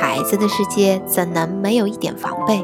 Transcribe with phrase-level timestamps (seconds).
[0.00, 2.60] 孩子的世界怎能没有一点防备？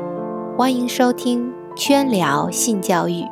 [0.59, 3.23] 欢迎收听圈聊性教育。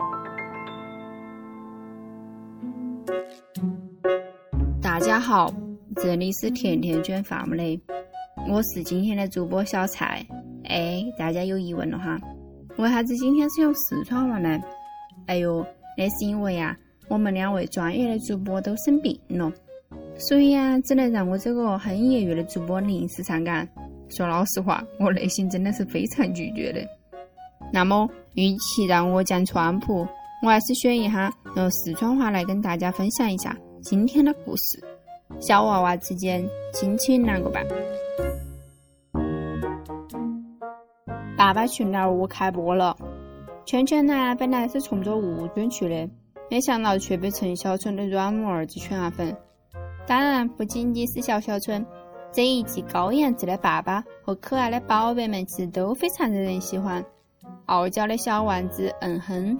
[4.80, 5.52] 大家好，
[5.96, 7.80] 这里是甜甜圈 family，
[8.48, 10.24] 我是今天的主播小蔡。
[10.64, 12.16] 哎，大家有疑问了哈？
[12.76, 14.60] 为啥子今天是用四川话呢？
[15.26, 16.76] 哎呦，那是因为呀，
[17.08, 19.52] 我们两位专业的主播都生病了。
[20.16, 23.66] 所以啊，只能让我这个很业余的主播临时上岗。
[24.08, 26.80] 说老实话，我内心真的是非常拒绝的。
[27.72, 30.06] 那么，与其让我讲川普，
[30.42, 34.82] 我还是选一下用四川话来跟大家分享一下今天的故事：
[35.40, 37.66] 小娃娃之间亲亲啷个办？
[41.36, 42.96] 爸爸去哪儿我开播了？
[43.64, 46.08] 圈圈呢，本来是冲着吴尊去的，
[46.50, 49.36] 没想到却被陈小春的软萌儿子圈了粉。
[50.06, 51.84] 当然，不仅仅是小小春，
[52.30, 57.04] 这一季高颜值的爸爸和可爱的宝贝们其实都非常惹人喜欢。
[57.66, 59.58] 傲娇的小丸子嗯哼，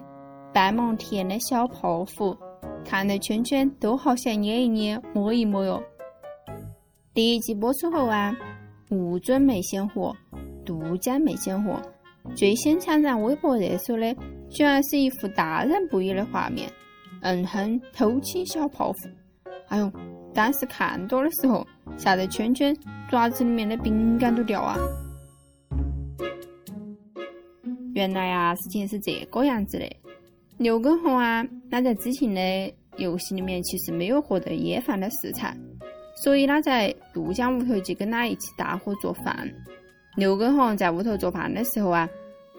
[0.53, 2.37] 呆萌甜的小泡芙，
[2.85, 5.83] 看得圈圈都好想捏一捏、摸一摸哟。
[7.15, 8.37] 第一季播出后啊，
[8.91, 10.15] 吴尊没鲜货，
[10.65, 11.81] 杜江没鲜货，
[12.35, 14.15] 最先抢占微博热搜的，
[14.51, 16.71] 居然是一幅大人不语的画面：
[17.23, 19.09] 嗯哼，偷亲小泡芙。
[19.69, 19.91] 哎呦！
[20.35, 22.77] 当时看多的时候，吓得圈圈
[23.11, 24.77] 爪子里面的饼干都掉啊！
[27.95, 29.97] 原来啊，事情是这个样子的。
[30.59, 35.57] 刘畊宏啊，他在之前的游戏里面其实没有获得夜饭的食材，
[36.23, 39.49] 所以他在杜江屋头就跟他一起搭伙做饭。
[40.15, 42.09] 刘畊宏在屋头做饭的时候啊，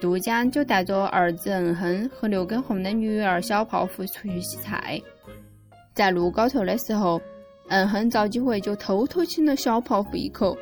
[0.01, 5.01] 杜江就带着儿子嗯哼和刘畊宏的女儿小泡芙出去洗菜。
[5.93, 7.21] 在路高头的时候。
[7.69, 10.57] 嗯很，找机会就偷偷亲了小泡芙一口。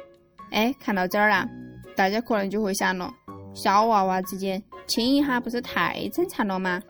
[0.52, 1.47] 哎，看到这儿啦，
[1.95, 3.11] 大家可能就会想了：
[3.53, 6.81] 小娃娃之间亲一下不是太正常了吗？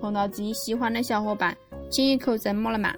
[0.00, 1.56] 碰到自己喜欢的小伙伴
[1.90, 2.94] 亲一口怎么了嘛？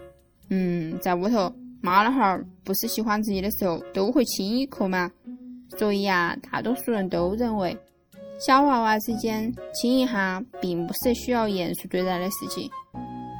[0.51, 5.11] 嗯，在屋头妈老汉儿不是喜欢自己的时候都会亲一口吗？
[5.79, 7.77] 所以呀，大多数人都认为
[8.39, 12.71] 小娃娃之间亲一下并不是需要严肃对待的事情。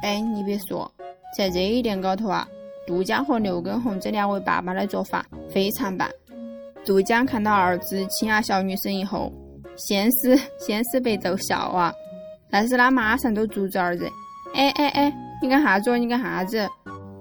[0.01, 0.91] 哎，你别说，
[1.37, 2.47] 在这一点高头啊。
[2.87, 6.09] 杜江和刘畊宏这两位爸爸的做法非常棒。
[6.85, 9.31] 杜江看到儿子亲下小女生以后，
[9.75, 11.93] 先是先是被逗笑啊，
[12.49, 14.09] 但是他马上都阻止儿子
[14.55, 15.97] ：“哎哎哎，你干啥子？
[15.97, 16.65] 你干啥子？”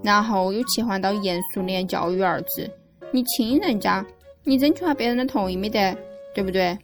[0.04, 2.71] 然后又切换到严肃脸教育儿子
[3.10, 4.06] ：“你亲人家，
[4.44, 5.97] 你征求下别人的同意没得，
[6.33, 6.78] 对不对？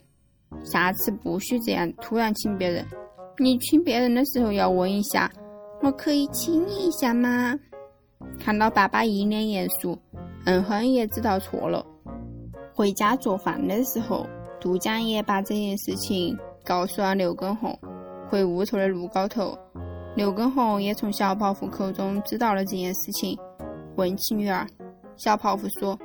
[0.65, 2.85] 下次不许这样突然亲别人。
[3.39, 5.31] 你亲别人的时候要问一下，
[5.81, 7.57] 我可以亲你一下吗？”
[8.39, 9.97] 看到爸爸一脸严肃，
[10.45, 11.85] 嗯哼也知道错了。
[12.73, 14.25] 回家做饭的时候，
[14.59, 17.77] 杜江也把这件事情告诉了刘畊宏。
[18.29, 19.55] 回屋头的路高头，
[20.15, 23.37] 刘畊宏也从小泡芙口中知道了这件事情，
[23.95, 24.65] 问起女儿。
[25.15, 25.97] 小泡芙说：“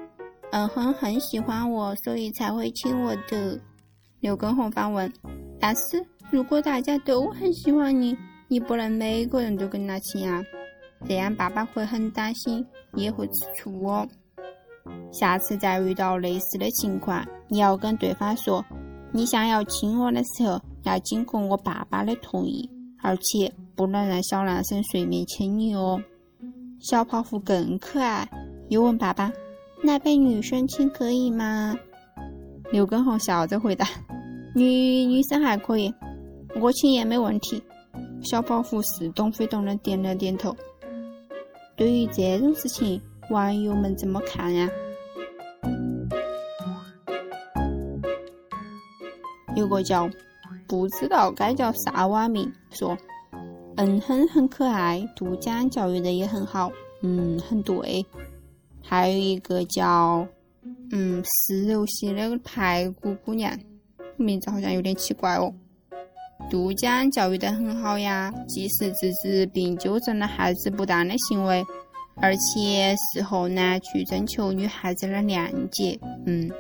[0.53, 3.59] 嗯哼很喜欢我，所以才会亲我的。”
[4.21, 5.11] 刘畊宏反问
[5.59, 8.15] ：“但是如果大家都很喜欢你，
[8.49, 10.45] 你不能每个人都跟他亲啊？”
[11.07, 12.65] 这样爸爸会很担心，
[12.95, 14.07] 也会吃醋哦。
[15.13, 18.65] 下次再遇到类似的情况，你要跟对方说，
[19.13, 22.69] 你想要亲我的时候，要经过我爸爸的同意，
[23.03, 26.03] 而且不能让小男生随便亲你哦。
[26.81, 28.29] 小泡芙更可爱，
[28.69, 29.33] 又问爸爸
[29.83, 31.77] ：“那被女生亲可以吗？”
[32.71, 33.87] 刘畊宏笑着回答
[34.55, 35.93] ：“女女生还可以，
[36.61, 37.63] 我亲也没问题。”
[38.23, 40.55] 小泡芙似懂非懂的点了点头。
[41.79, 43.01] 对于这种事情，
[43.31, 44.69] 网友们怎么看呀？
[49.57, 50.11] 有个叫
[50.67, 52.99] 不知道该叫啥网名说，
[53.77, 56.73] 嗯哼很可爱，杜江教育的也很好，
[57.03, 58.05] 嗯很对。
[58.83, 60.27] 还有一个叫
[60.91, 63.57] 嗯是柔系的排骨姑娘，
[64.17, 65.55] 名字好像有点奇怪哦。
[66.51, 71.63] 杜江教育得很好呀，及时制止并纠正了孩子不当的行为，
[72.17, 75.99] 而且事后呢去征求女孩子的谅解。
[76.25, 76.51] 嗯，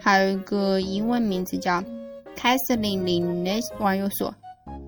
[0.00, 1.82] 还有一个英文名字叫
[2.34, 4.34] 凯瑟琳琳的网友说：“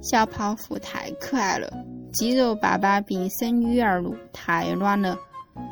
[0.00, 1.70] 小泡芙太可爱了，
[2.12, 5.16] 肌肉爸爸并生女儿路太暖了。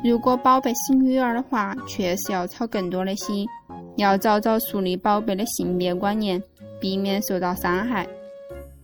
[0.03, 3.47] 如果宝贝是女儿的话，确实要操更多的心，
[3.95, 6.41] 要早早树立宝贝的性别观念，
[6.79, 8.07] 避免受到伤害。”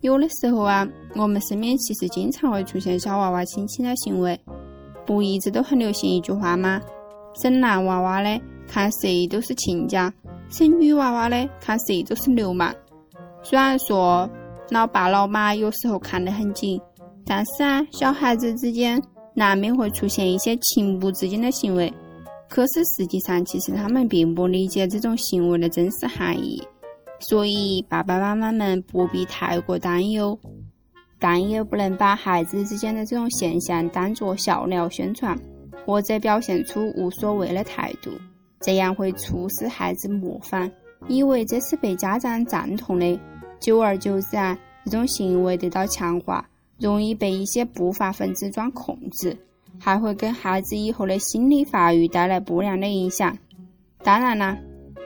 [0.04, 0.86] 有的时候啊，
[1.16, 4.38] 我们身边其实经常会出现小娃娃亲亲的行为，
[5.06, 6.82] 不一直都很流行一句话吗？
[7.42, 10.14] 生男娃娃的看谁都是亲家，
[10.50, 12.76] 生女娃娃的，看谁都是流氓。
[13.42, 14.30] 虽然说
[14.72, 16.78] 老爸老妈有时候看得很紧，
[17.26, 19.02] 但是啊，小孩子之间
[19.34, 21.92] 难免会出现一些情不自禁的行为。
[22.50, 26.62] 可是实际上，其实他们并不理解这种行为的真实含义，
[27.28, 30.38] 所以爸爸妈妈们不必太过担忧，
[31.20, 35.40] 但也不能把孩子之间的这种现象当作笑料宣传，
[35.86, 38.12] 或者表现出无所谓的态度，
[38.60, 40.70] 这样会促使孩子模仿，
[41.08, 43.20] 以为这是被家长赞同的，
[43.60, 46.46] 久而久之啊，这种行为得到强化，
[46.78, 49.38] 容易被一些不法分子钻空子。
[49.80, 53.36] 还会给孩子以后的心理发育带来不良的影响。
[54.04, 54.56] 当然啦，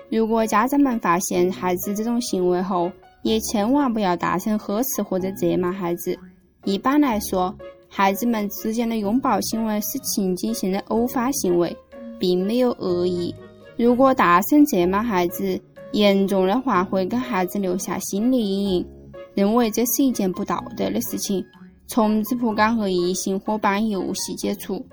[0.10, 2.92] 如果家长们发现孩子这种行为后，
[3.24, 6.18] 也千万不要大声呵斥或者责骂孩子。
[6.64, 7.54] 一般来说，
[7.90, 11.76] 孩子们之间的拥抱行为是情景性的偶发行为，
[12.18, 13.34] 并没有恶意。
[13.76, 15.60] 如果大声责骂孩子，
[15.92, 18.88] 严重的话会给孩子留下心理阴影，
[19.34, 21.44] 认为这是一件不道德的事情。
[21.86, 24.86] 从此不敢和异性伙伴游戏接触，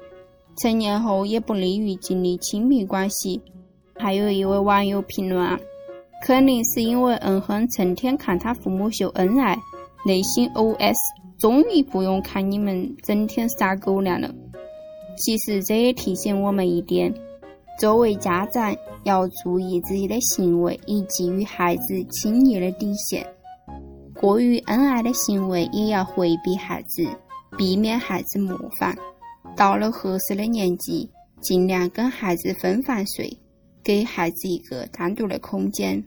[0.57, 3.41] 成年后也不利于建立亲密关系。
[4.05, 5.59] 还有一位网友评论啊，
[6.21, 9.59] 肯定是因为嗯哼成天看他父母秀恩爱，
[10.05, 10.95] 内心 OS：
[11.39, 14.31] 终于不用看你们整天撒狗粮了。
[15.17, 17.15] 其实这也提醒我们一点：
[17.81, 23.27] 作为家长要注意自己的行为以及与孩子亲密的底线。
[24.21, 27.09] 过于恩爱的行为也要回避孩子，
[27.57, 28.95] 避免孩子模仿。
[29.57, 31.09] 到了合适的年纪，
[31.41, 33.35] 尽量跟孩子分房睡，
[33.85, 36.03] 给孩子一个单独的空间。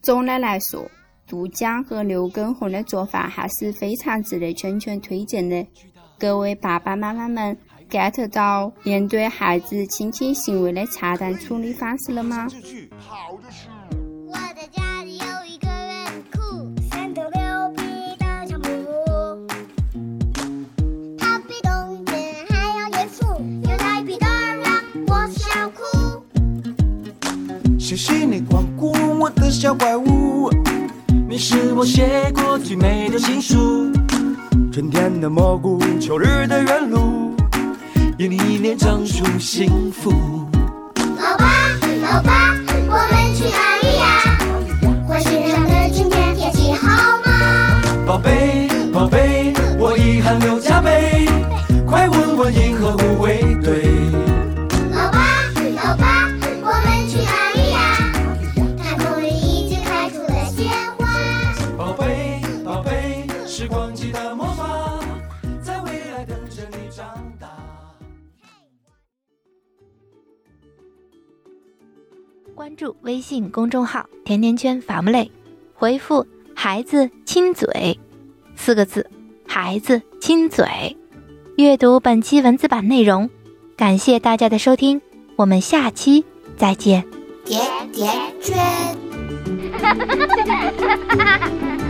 [0.00, 0.88] 总的来说，
[1.26, 5.66] 杜江和刘根红的做法还是非常值得圈圈推荐的。
[6.18, 7.58] 各位爸爸妈妈们
[7.90, 12.46] ，get 到面对孩子亲亲行为的恰当处理方式了吗？
[27.96, 30.50] 谢谢你光顾我的小怪物，
[31.26, 33.90] 你是我写过最美的情书。
[34.70, 37.34] 春天的蘑菇，秋日的原路，
[38.18, 40.12] 一年一年长出幸福。
[41.18, 41.46] 老爸，
[42.02, 42.54] 老爸，
[42.86, 44.04] 我们去哪里呀？
[45.08, 47.80] 火星上的今天天气好吗？
[48.06, 50.60] 宝贝，宝贝，我遗憾又
[72.56, 75.30] 关注微信公众号“甜甜圈伐木累”，
[75.76, 76.26] 回复
[76.56, 78.00] “孩子亲嘴”
[78.56, 79.10] 四个字
[79.46, 80.96] ，“孩子亲嘴”，
[81.58, 83.28] 阅读本期文字版内容。
[83.76, 85.02] 感谢大家的收听，
[85.36, 86.24] 我们下期
[86.56, 87.06] 再见。
[87.44, 87.60] 甜
[87.92, 88.10] 甜
[88.40, 88.56] 圈。